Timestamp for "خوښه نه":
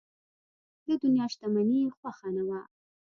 1.97-2.43